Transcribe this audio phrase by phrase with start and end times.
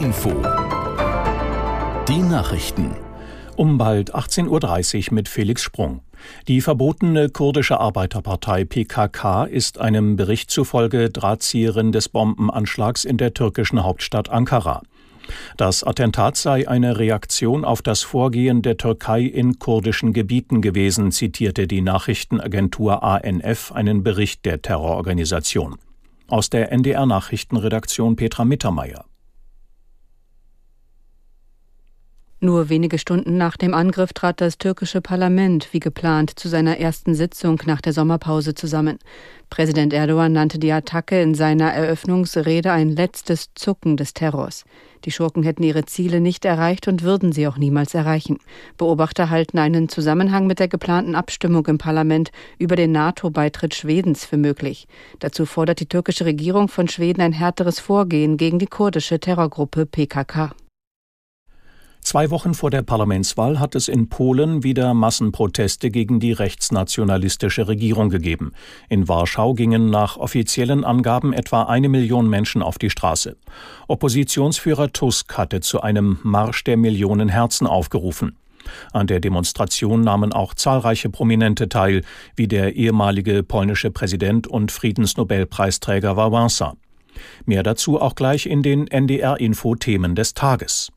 [0.00, 0.30] Info.
[2.06, 2.94] Die Nachrichten.
[3.56, 6.02] Um bald 18.30 Uhr mit Felix Sprung.
[6.46, 13.82] Die verbotene kurdische Arbeiterpartei PKK ist einem Bericht zufolge Drahtzieherin des Bombenanschlags in der türkischen
[13.82, 14.82] Hauptstadt Ankara.
[15.56, 21.66] Das Attentat sei eine Reaktion auf das Vorgehen der Türkei in kurdischen Gebieten gewesen, zitierte
[21.66, 25.76] die Nachrichtenagentur ANF einen Bericht der Terrororganisation.
[26.28, 29.07] Aus der NDR Nachrichtenredaktion Petra Mittermeier.
[32.40, 37.16] Nur wenige Stunden nach dem Angriff trat das türkische Parlament wie geplant zu seiner ersten
[37.16, 39.00] Sitzung nach der Sommerpause zusammen.
[39.50, 44.64] Präsident Erdogan nannte die Attacke in seiner Eröffnungsrede ein letztes Zucken des Terrors.
[45.04, 48.38] Die Schurken hätten ihre Ziele nicht erreicht und würden sie auch niemals erreichen.
[48.76, 54.36] Beobachter halten einen Zusammenhang mit der geplanten Abstimmung im Parlament über den NATO-Beitritt Schwedens für
[54.36, 54.86] möglich.
[55.18, 60.52] Dazu fordert die türkische Regierung von Schweden ein härteres Vorgehen gegen die kurdische Terrorgruppe PKK.
[62.08, 68.08] Zwei Wochen vor der Parlamentswahl hat es in Polen wieder Massenproteste gegen die rechtsnationalistische Regierung
[68.08, 68.52] gegeben.
[68.88, 73.36] In Warschau gingen nach offiziellen Angaben etwa eine Million Menschen auf die Straße.
[73.88, 78.38] Oppositionsführer Tusk hatte zu einem Marsch der Millionen Herzen aufgerufen.
[78.94, 82.04] An der Demonstration nahmen auch zahlreiche Prominente teil,
[82.36, 86.72] wie der ehemalige polnische Präsident und Friedensnobelpreisträger Wałęsa.
[87.44, 90.90] Mehr dazu auch gleich in den NDR-Info-Themen des Tages.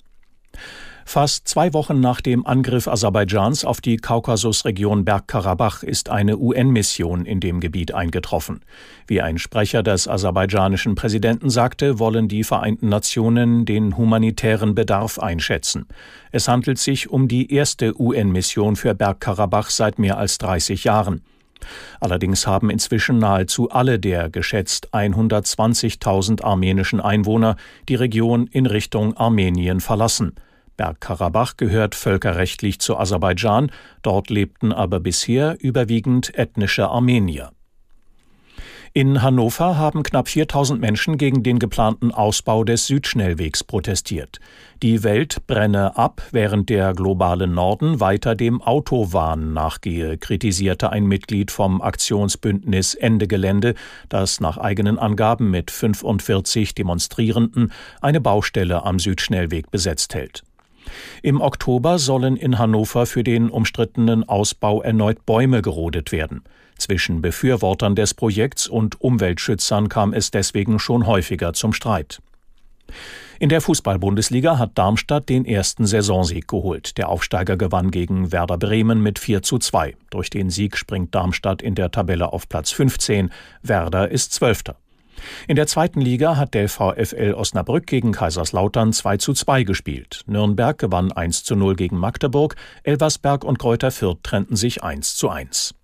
[1.12, 7.42] Fast zwei Wochen nach dem Angriff Aserbaidschans auf die Kaukasusregion Bergkarabach ist eine UN-Mission in
[7.42, 8.62] dem Gebiet eingetroffen.
[9.08, 15.86] Wie ein Sprecher des aserbaidschanischen Präsidenten sagte, wollen die Vereinten Nationen den humanitären Bedarf einschätzen.
[16.32, 21.24] Es handelt sich um die erste UN-Mission für Bergkarabach seit mehr als 30 Jahren.
[22.00, 27.58] Allerdings haben inzwischen nahezu alle der geschätzt 120.000 armenischen Einwohner
[27.90, 30.36] die Region in Richtung Armenien verlassen.
[30.82, 37.52] Bergkarabach gehört völkerrechtlich zu Aserbaidschan, dort lebten aber bisher überwiegend ethnische Armenier.
[38.92, 44.40] In Hannover haben knapp 4000 Menschen gegen den geplanten Ausbau des Südschnellwegs protestiert.
[44.82, 51.52] Die Welt brenne ab, während der globale Norden weiter dem Autowahn nachgehe, kritisierte ein Mitglied
[51.52, 53.76] vom Aktionsbündnis Ende Gelände,
[54.10, 60.42] das nach eigenen Angaben mit 45 Demonstrierenden eine Baustelle am Südschnellweg besetzt hält.
[61.22, 66.44] Im Oktober sollen in Hannover für den umstrittenen Ausbau erneut Bäume gerodet werden.
[66.78, 72.20] Zwischen Befürwortern des Projekts und Umweltschützern kam es deswegen schon häufiger zum Streit.
[73.40, 76.98] In der Fußball-Bundesliga hat Darmstadt den ersten Saisonsieg geholt.
[76.98, 79.96] Der Aufsteiger gewann gegen Werder Bremen mit 4 zu 2.
[80.12, 83.32] Durch den Sieg springt Darmstadt in der Tabelle auf Platz 15.
[83.64, 84.78] Werder ist Zwölfter.
[85.48, 90.24] In der zweiten Liga hat der VfL Osnabrück gegen Kaiserslautern 2 zu 2 gespielt.
[90.28, 95.30] Nürnberg gewann 1 zu 0 gegen Magdeburg, Elversberg und Kräuter Fürth trennten sich 1 zu
[95.30, 95.76] 1.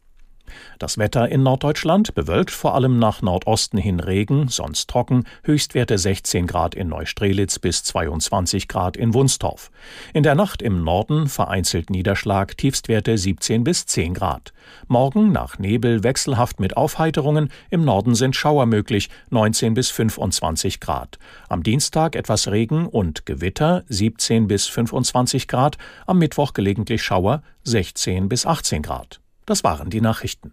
[0.80, 6.48] Das Wetter in Norddeutschland bewölkt vor allem nach Nordosten hin Regen, sonst trocken, Höchstwerte 16
[6.48, 9.72] Grad in Neustrelitz bis 22 Grad in Wunstorf.
[10.14, 14.54] In der Nacht im Norden vereinzelt Niederschlag, Tiefstwerte 17 bis 10 Grad.
[14.88, 21.18] Morgen nach Nebel wechselhaft mit Aufheiterungen, im Norden sind Schauer möglich, 19 bis 25 Grad.
[21.50, 28.30] Am Dienstag etwas Regen und Gewitter, 17 bis 25 Grad, am Mittwoch gelegentlich Schauer, 16
[28.30, 29.20] bis 18 Grad.
[29.48, 30.52] Das waren die Nachrichten.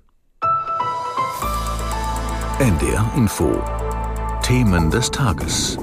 [2.61, 3.61] NDR Info.
[4.41, 5.77] Themen des Tages.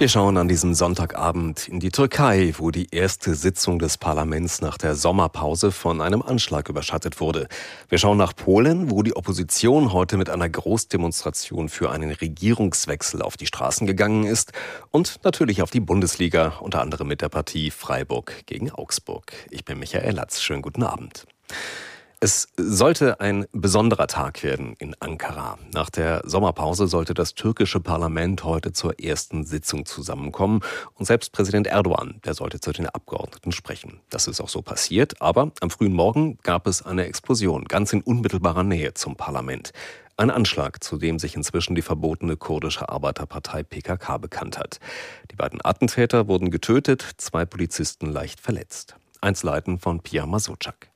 [0.00, 4.78] Wir schauen an diesem Sonntagabend in die Türkei, wo die erste Sitzung des Parlaments nach
[4.78, 7.48] der Sommerpause von einem Anschlag überschattet wurde.
[7.90, 13.36] Wir schauen nach Polen, wo die Opposition heute mit einer Großdemonstration für einen Regierungswechsel auf
[13.36, 14.52] die Straßen gegangen ist
[14.90, 19.34] und natürlich auf die Bundesliga, unter anderem mit der Partie Freiburg gegen Augsburg.
[19.50, 20.40] Ich bin Michael Latz.
[20.40, 21.26] Schönen guten Abend.
[22.22, 25.56] Es sollte ein besonderer Tag werden in Ankara.
[25.72, 30.60] Nach der Sommerpause sollte das türkische Parlament heute zur ersten Sitzung zusammenkommen
[30.96, 34.00] und selbst Präsident Erdogan, der sollte zu den Abgeordneten sprechen.
[34.10, 38.02] Das ist auch so passiert, aber am frühen Morgen gab es eine Explosion ganz in
[38.02, 39.72] unmittelbarer Nähe zum Parlament.
[40.18, 44.78] Ein Anschlag, zu dem sich inzwischen die verbotene kurdische Arbeiterpartei PKK bekannt hat.
[45.30, 48.96] Die beiden Attentäter wurden getötet, zwei Polizisten leicht verletzt.
[49.22, 50.89] Einzelheiten von Pia Masutschak.